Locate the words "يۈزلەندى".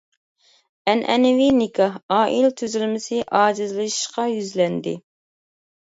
4.37-5.01